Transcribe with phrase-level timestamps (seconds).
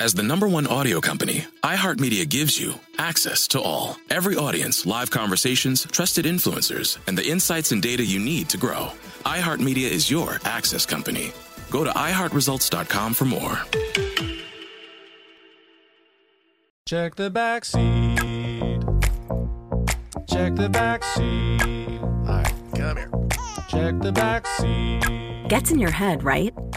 [0.00, 3.98] As the number one audio company, iHeartMedia gives you access to all.
[4.08, 8.92] Every audience, live conversations, trusted influencers, and the insights and data you need to grow.
[9.26, 11.32] iHeartMedia is your access company.
[11.70, 13.58] Go to iHeartResults.com for more.
[16.86, 18.80] Check the back seat.
[20.30, 22.00] Check the back seat.
[22.00, 23.10] All right, come here.
[23.68, 25.48] Check the back seat.
[25.48, 26.54] Gets in your head, right?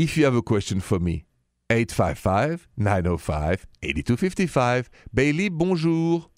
[0.00, 1.24] If you have a question for me,
[1.70, 4.90] 855 905 8255.
[5.12, 6.30] Bailey, bonjour.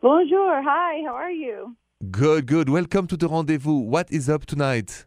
[0.00, 0.62] Bonjour.
[0.62, 1.02] Hi.
[1.04, 1.74] How are you?
[2.12, 2.68] Good, good.
[2.68, 3.72] Welcome to the rendezvous.
[3.72, 5.04] What is up tonight?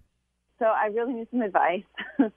[0.60, 1.86] So I really need some advice.
[2.20, 2.32] um,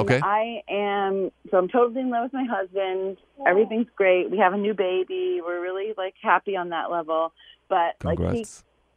[0.00, 0.18] Okay.
[0.20, 3.18] I am so I'm totally in love with my husband.
[3.46, 4.28] Everything's great.
[4.28, 5.40] We have a new baby.
[5.40, 7.32] We're really like happy on that level.
[7.68, 8.44] But like he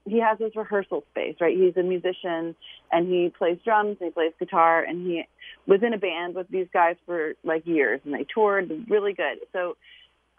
[0.09, 1.56] he has his rehearsal space, right?
[1.56, 2.56] He's a musician
[2.91, 5.23] and he plays drums and he plays guitar and he
[5.67, 9.39] was in a band with these guys for like years and they toured really good.
[9.53, 9.75] So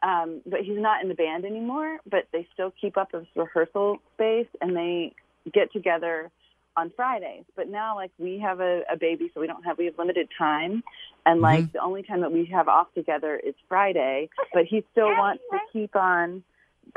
[0.02, 3.98] um but he's not in the band anymore, but they still keep up this rehearsal
[4.14, 5.12] space and they
[5.52, 6.30] get together
[6.76, 7.44] on Fridays.
[7.56, 10.28] But now like we have a, a baby so we don't have we have limited
[10.36, 10.82] time
[11.26, 15.08] and like the only time that we have off together is Friday, but he still
[15.08, 16.42] wants to keep on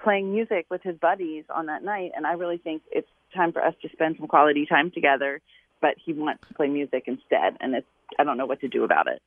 [0.02, 3.64] playing music with his buddies on that night and I really think it's time for
[3.64, 5.42] us to spend some quality time together
[5.82, 7.88] but he wants to play music instead and it's
[8.20, 9.22] I don't know what to do about it.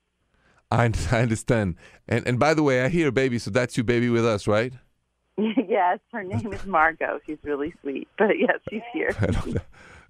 [0.70, 1.76] I, I understand.
[2.08, 4.72] And and by the way, I hear baby, so that's your baby with us, right?
[5.36, 7.20] yes, her name is Margot.
[7.26, 8.08] She's really sweet.
[8.18, 9.14] But yes, she's here.
[9.20, 9.60] I.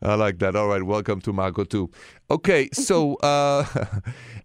[0.03, 0.55] I like that.
[0.55, 1.89] All right, welcome to Margot too.
[2.31, 3.65] Okay, so uh,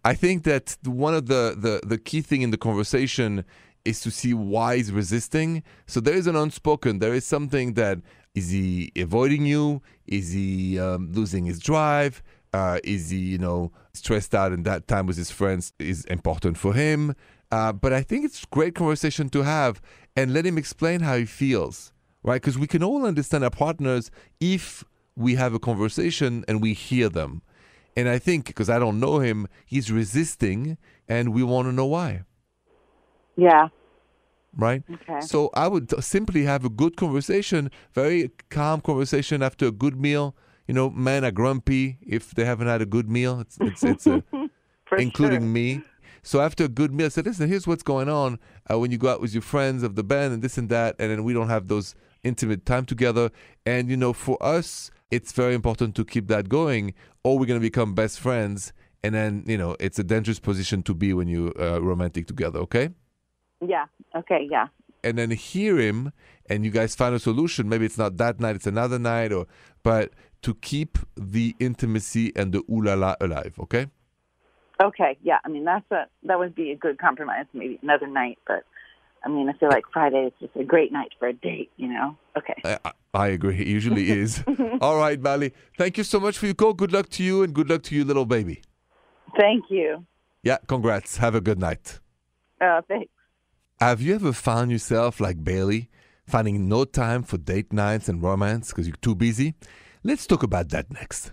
[0.05, 3.43] I think that one of the, the the key thing in the conversation
[3.83, 5.63] is to see why he's resisting.
[5.85, 6.99] So there is an unspoken.
[6.99, 7.99] There is something that
[8.35, 9.81] is he avoiding you?
[10.07, 12.21] Is he um, losing his drive?
[12.53, 16.57] Uh, is he, you know, stressed out and that time with his friends is important
[16.57, 17.15] for him?
[17.51, 19.81] Uh, but I think it's great conversation to have
[20.15, 22.41] and let him explain how he feels, right?
[22.41, 24.83] Because we can all understand our partners if
[25.15, 27.41] we have a conversation and we hear them.
[27.95, 31.87] And I think, because I don't know him, he's resisting and we want to know
[31.87, 32.23] why,
[33.35, 33.69] Yeah.
[34.55, 34.83] Right?
[34.91, 35.21] Okay.
[35.21, 40.35] So I would simply have a good conversation, very calm conversation after a good meal.
[40.67, 43.39] You know, men are grumpy if they haven't had a good meal.
[43.39, 44.23] It's it's, it's a,
[44.97, 45.47] including sure.
[45.47, 45.81] me.
[46.21, 48.39] So after a good meal, I said, listen, here's what's going on
[48.69, 50.95] uh, when you go out with your friends of the band and this and that,
[50.99, 53.31] and then we don't have those intimate time together.
[53.65, 56.93] And you know, for us, it's very important to keep that going,
[57.23, 58.73] or we're gonna become best friends.
[59.03, 62.59] And then you know, it's a dangerous position to be when you're uh, romantic together.
[62.59, 62.89] Okay.
[63.65, 63.85] Yeah.
[64.15, 64.47] Okay.
[64.49, 64.67] Yeah.
[65.03, 66.11] and then hear him
[66.49, 69.45] and you guys find a solution maybe it's not that night it's another night or
[69.83, 70.11] but
[70.41, 73.87] to keep the intimacy and the ooh la la alive okay
[74.81, 75.17] Okay.
[75.21, 75.39] Yeah.
[75.43, 77.45] I mean, that's a that would be a good compromise.
[77.53, 78.63] Maybe another night, but
[79.25, 81.69] I mean, I feel like Friday is just a great night for a date.
[81.75, 82.17] You know.
[82.37, 82.55] Okay.
[82.63, 82.77] I,
[83.13, 84.41] I- agree it usually is
[84.81, 87.53] all right Bailey thank you so much for your call good luck to you and
[87.53, 88.61] good luck to your little baby
[89.37, 90.05] Thank you.
[90.43, 91.99] yeah congrats have a good night
[92.61, 93.11] Uh, thanks.
[93.81, 95.89] Have you ever found yourself like bailey
[96.27, 99.53] finding no time for date nights and romance because you're too busy
[100.03, 101.31] let's talk about that next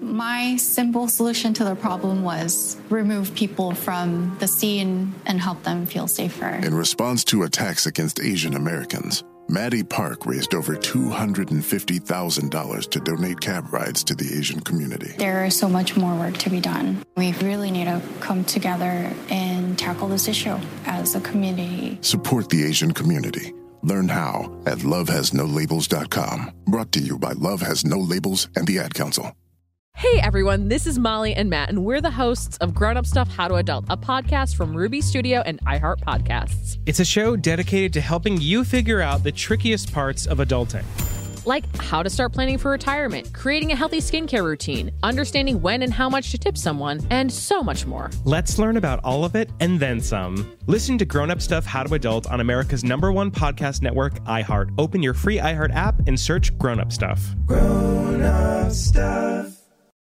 [0.00, 5.86] My simple solution to the problem was remove people from the scene and help them
[5.86, 6.48] feel safer.
[6.66, 13.72] In response to attacks against Asian Americans, Maddie Park raised over $250,000 to donate cab
[13.72, 15.12] rides to the Asian community.
[15.18, 17.02] There is so much more work to be done.
[17.16, 19.12] We really need to come together
[19.72, 21.96] and tackle this issue as a community.
[22.02, 23.54] Support the Asian community.
[23.82, 26.50] Learn how at lovehasnolabels.com.
[26.66, 29.34] Brought to you by Love Has No Labels and the Ad Council.
[29.94, 33.28] Hey everyone, this is Molly and Matt, and we're the hosts of Grown Up Stuff
[33.28, 36.78] How to Adult, a podcast from Ruby Studio and iHeart Podcasts.
[36.86, 40.84] It's a show dedicated to helping you figure out the trickiest parts of adulting.
[41.46, 45.92] Like how to start planning for retirement, creating a healthy skincare routine, understanding when and
[45.92, 48.10] how much to tip someone, and so much more.
[48.24, 50.56] Let's learn about all of it and then some.
[50.66, 54.72] Listen to Grown Up Stuff How to Adult on America's number one podcast network, iHeart.
[54.78, 57.34] Open your free iHeart app and search Grown Up Stuff.
[57.46, 59.51] Grown up stuff.